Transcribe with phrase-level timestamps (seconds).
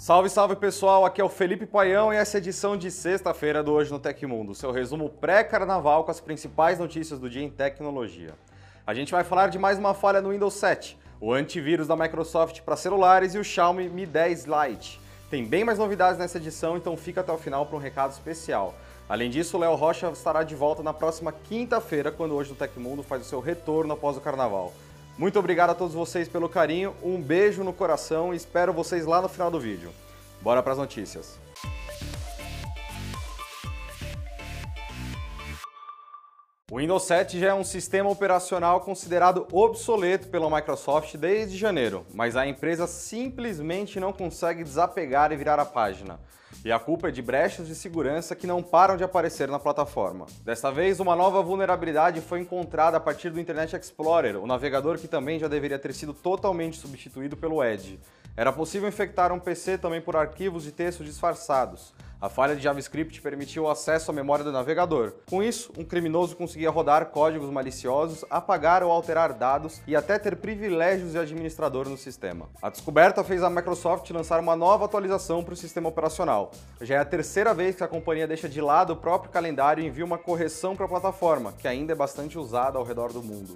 [0.00, 3.62] Salve, salve pessoal, aqui é o Felipe Paião e essa é a edição de sexta-feira
[3.62, 8.32] do Hoje no Tecmundo, seu resumo pré-carnaval com as principais notícias do dia em tecnologia.
[8.86, 12.62] A gente vai falar de mais uma falha no Windows 7, o antivírus da Microsoft
[12.62, 14.98] para celulares e o Xiaomi Mi 10 Lite.
[15.28, 18.74] Tem bem mais novidades nessa edição, então fica até o final para um recado especial.
[19.06, 23.02] Além disso, o Léo Rocha estará de volta na próxima quinta-feira, quando Hoje no Tecmundo
[23.02, 24.72] faz o seu retorno após o carnaval.
[25.18, 29.20] Muito obrigado a todos vocês pelo carinho, um beijo no coração e espero vocês lá
[29.20, 29.90] no final do vídeo.
[30.40, 31.38] Bora para as notícias.
[36.70, 42.36] O Windows 7 já é um sistema operacional considerado obsoleto pela Microsoft desde janeiro, mas
[42.36, 46.20] a empresa simplesmente não consegue desapegar e virar a página.
[46.62, 50.26] E a culpa é de brechas de segurança que não param de aparecer na plataforma.
[50.44, 55.08] Desta vez, uma nova vulnerabilidade foi encontrada a partir do Internet Explorer, o navegador que
[55.08, 57.98] também já deveria ter sido totalmente substituído pelo Edge.
[58.36, 61.92] Era possível infectar um PC também por arquivos de texto disfarçados.
[62.20, 65.14] A falha de JavaScript permitiu o acesso à memória do navegador.
[65.30, 70.36] Com isso, um criminoso conseguia rodar códigos maliciosos, apagar ou alterar dados e até ter
[70.36, 72.50] privilégios de administrador no sistema.
[72.60, 76.50] A descoberta fez a Microsoft lançar uma nova atualização para o sistema operacional.
[76.82, 79.86] Já é a terceira vez que a companhia deixa de lado o próprio calendário e
[79.86, 83.54] envia uma correção para a plataforma, que ainda é bastante usada ao redor do mundo.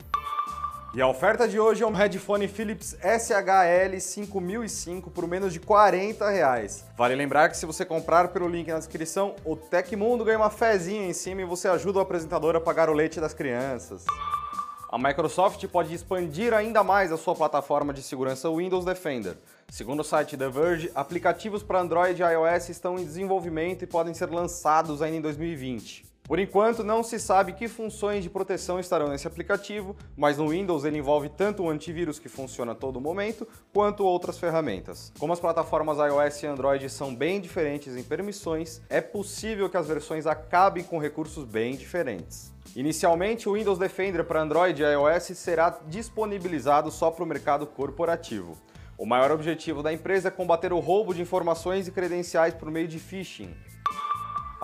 [0.96, 6.30] E a oferta de hoje é um headphone Philips SHL 5005 por menos de 40
[6.30, 6.84] reais.
[6.96, 11.04] Vale lembrar que se você comprar pelo link na descrição, o Tecmundo ganha uma fezinha
[11.04, 14.04] em cima e você ajuda o apresentador a pagar o leite das crianças.
[14.88, 19.36] A Microsoft pode expandir ainda mais a sua plataforma de segurança Windows Defender.
[19.68, 24.14] Segundo o site The Verge, aplicativos para Android e iOS estão em desenvolvimento e podem
[24.14, 26.13] ser lançados ainda em 2020.
[26.27, 30.84] Por enquanto, não se sabe que funções de proteção estarão nesse aplicativo, mas no Windows
[30.84, 35.12] ele envolve tanto o antivírus que funciona a todo momento, quanto outras ferramentas.
[35.19, 39.86] Como as plataformas iOS e Android são bem diferentes em permissões, é possível que as
[39.86, 42.50] versões acabem com recursos bem diferentes.
[42.75, 48.57] Inicialmente, o Windows Defender para Android e iOS será disponibilizado só para o mercado corporativo.
[48.96, 52.89] O maior objetivo da empresa é combater o roubo de informações e credenciais por meio
[52.89, 53.55] de phishing.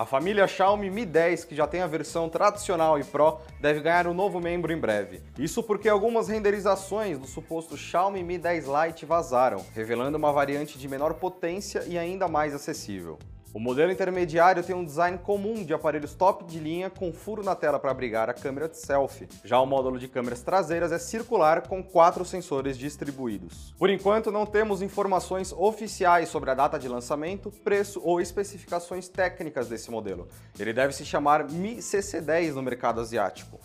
[0.00, 4.06] A família Xiaomi Mi 10, que já tem a versão tradicional e Pro, deve ganhar
[4.06, 5.20] um novo membro em breve.
[5.38, 10.88] Isso porque algumas renderizações do suposto Xiaomi Mi 10 Lite vazaram, revelando uma variante de
[10.88, 13.18] menor potência e ainda mais acessível.
[13.52, 17.56] O modelo intermediário tem um design comum de aparelhos top de linha com furo na
[17.56, 19.28] tela para abrigar a câmera de selfie.
[19.44, 23.74] Já o módulo de câmeras traseiras é circular com quatro sensores distribuídos.
[23.76, 29.68] Por enquanto, não temos informações oficiais sobre a data de lançamento, preço ou especificações técnicas
[29.68, 30.28] desse modelo.
[30.56, 33.58] Ele deve se chamar Mi CC10 no mercado asiático.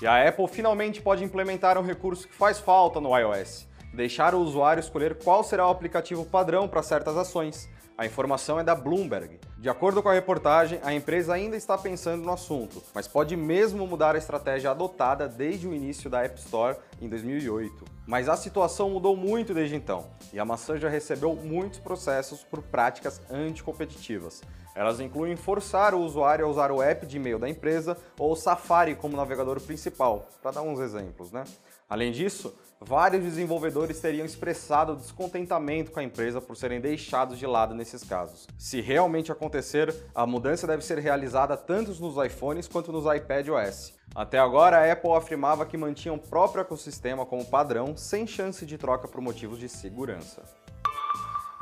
[0.00, 4.40] E a Apple finalmente pode implementar um recurso que faz falta no iOS, deixar o
[4.40, 7.68] usuário escolher qual será o aplicativo padrão para certas ações.
[7.98, 9.40] A informação é da Bloomberg.
[9.58, 13.84] De acordo com a reportagem, a empresa ainda está pensando no assunto, mas pode mesmo
[13.88, 17.84] mudar a estratégia adotada desde o início da App Store em 2008.
[18.06, 22.62] Mas a situação mudou muito desde então, e a maçã já recebeu muitos processos por
[22.62, 24.42] práticas anticompetitivas.
[24.78, 28.36] Elas incluem forçar o usuário a usar o app de e-mail da empresa ou o
[28.36, 31.42] Safari como navegador principal, para dar uns exemplos, né?
[31.90, 37.74] Além disso, vários desenvolvedores teriam expressado descontentamento com a empresa por serem deixados de lado
[37.74, 38.46] nesses casos.
[38.56, 43.94] Se realmente acontecer, a mudança deve ser realizada tanto nos iPhones quanto nos iPadOS.
[44.14, 48.78] Até agora, a Apple afirmava que mantinha o próprio ecossistema como padrão, sem chance de
[48.78, 50.44] troca por motivos de segurança.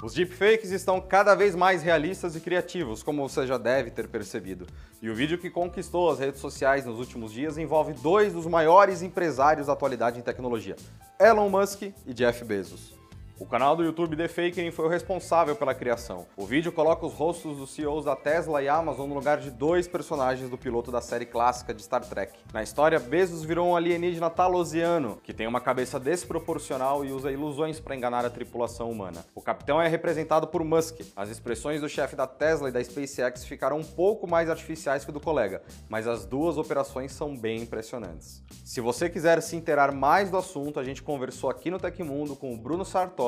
[0.02, 4.66] Os deepfakes estão cada vez mais realistas e criativos, como você já deve ter percebido.
[5.00, 9.00] E o vídeo que conquistou as redes sociais nos últimos dias envolve dois dos maiores
[9.00, 10.76] empresários da atualidade em tecnologia,
[11.18, 13.05] Elon Musk e Jeff Bezos.
[13.38, 16.26] O canal do YouTube The Fakery foi o responsável pela criação.
[16.38, 19.86] O vídeo coloca os rostos dos CEOs da Tesla e Amazon no lugar de dois
[19.86, 22.32] personagens do piloto da série clássica de Star Trek.
[22.50, 27.78] Na história, Bezos virou um alienígena talosiano, que tem uma cabeça desproporcional e usa ilusões
[27.78, 29.22] para enganar a tripulação humana.
[29.34, 31.00] O capitão é representado por Musk.
[31.14, 35.12] As expressões do chefe da Tesla e da SpaceX ficaram um pouco mais artificiais que
[35.12, 35.60] do colega,
[35.91, 38.42] mas as duas operações são bem impressionantes.
[38.65, 42.54] Se você quiser se inteirar mais do assunto, a gente conversou aqui no Tecmundo com
[42.54, 43.25] o Bruno Sartori,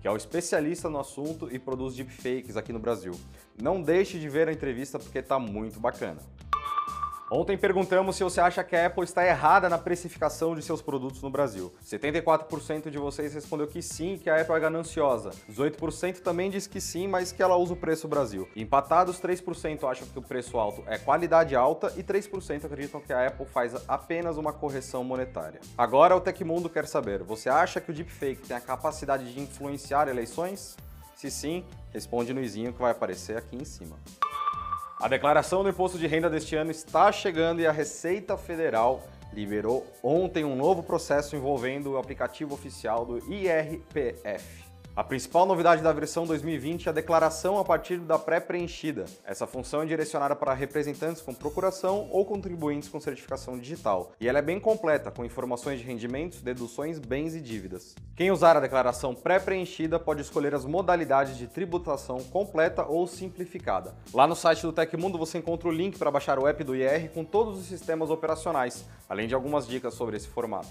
[0.00, 3.12] que é o especialista no assunto e produz deepfakes aqui no Brasil.
[3.60, 6.20] Não deixe de ver a entrevista porque está muito bacana.
[7.30, 11.22] Ontem perguntamos se você acha que a Apple está errada na precificação de seus produtos
[11.22, 11.72] no Brasil.
[11.82, 15.30] 74% de vocês respondeu que sim, que a Apple é gananciosa.
[15.50, 18.46] 18% também diz que sim, mas que ela usa o preço Brasil.
[18.54, 23.26] Empatados, 3% acham que o preço alto é qualidade alta e 3% acreditam que a
[23.26, 25.60] Apple faz apenas uma correção monetária.
[25.78, 30.08] Agora o Tecmundo quer saber, você acha que o deepfake tem a capacidade de influenciar
[30.08, 30.76] eleições?
[31.16, 33.96] Se sim, responde no izinho que vai aparecer aqui em cima.
[35.04, 39.86] A declaração do imposto de renda deste ano está chegando e a Receita Federal liberou
[40.02, 44.64] ontem um novo processo envolvendo o aplicativo oficial do IRPF.
[44.96, 49.06] A principal novidade da versão 2020 é a declaração a partir da pré-preenchida.
[49.24, 54.38] Essa função é direcionada para representantes com procuração ou contribuintes com certificação digital, e ela
[54.38, 57.96] é bem completa, com informações de rendimentos, deduções, bens e dívidas.
[58.14, 63.96] Quem usar a declaração pré-preenchida pode escolher as modalidades de tributação completa ou simplificada.
[64.12, 67.10] Lá no site do Tecmundo você encontra o link para baixar o app do IR
[67.10, 70.68] com todos os sistemas operacionais, além de algumas dicas sobre esse formato.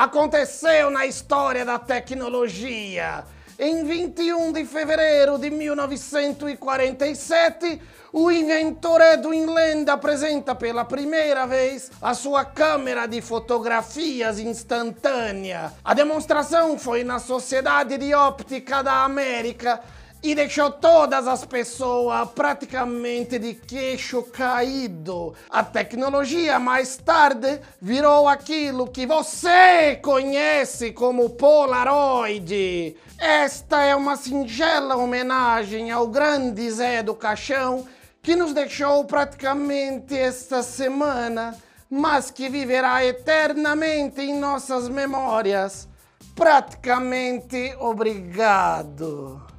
[0.00, 3.22] Aconteceu na história da tecnologia.
[3.58, 12.14] Em 21 de fevereiro de 1947, o inventor Edwin Land apresenta pela primeira vez a
[12.14, 15.70] sua câmera de fotografias instantânea.
[15.84, 19.82] A demonstração foi na Sociedade de Óptica da América
[20.22, 25.34] e deixou todas as pessoas praticamente de queixo caído.
[25.48, 32.96] A tecnologia mais tarde virou aquilo que você conhece como Polaroid.
[33.18, 37.86] Esta é uma singela homenagem ao grande Zé do Caixão
[38.22, 41.56] que nos deixou praticamente esta semana,
[41.88, 45.88] mas que viverá eternamente em nossas memórias.
[46.34, 49.49] Praticamente obrigado.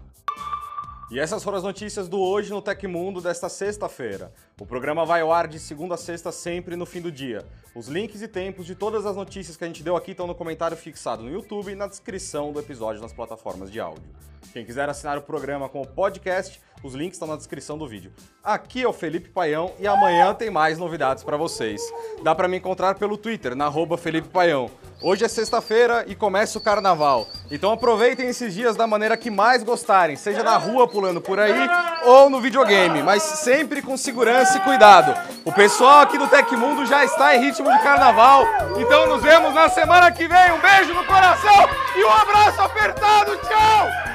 [1.11, 4.31] E essas foram as notícias do Hoje no Tecmundo desta sexta-feira.
[4.57, 7.45] O programa vai ao ar de segunda a sexta, sempre no fim do dia.
[7.75, 10.33] Os links e tempos de todas as notícias que a gente deu aqui estão no
[10.33, 14.09] comentário fixado no YouTube e na descrição do episódio nas plataformas de áudio.
[14.53, 18.11] Quem quiser assinar o programa com o podcast, os links estão na descrição do vídeo.
[18.43, 21.81] Aqui é o Felipe Paião e amanhã tem mais novidades para vocês.
[22.23, 24.69] Dá para me encontrar pelo Twitter, na arroba Felipe Paião.
[25.01, 27.27] Hoje é sexta-feira e começa o carnaval.
[27.49, 31.67] Então aproveitem esses dias da maneira que mais gostarem, seja na rua pulando por aí
[32.05, 35.13] ou no videogame, mas sempre com segurança e cuidado.
[35.43, 38.45] O pessoal aqui do Tecmundo já está em ritmo de carnaval,
[38.77, 40.51] então nos vemos na semana que vem.
[40.51, 43.37] Um beijo no coração e um abraço apertado.
[43.37, 44.01] Tchau!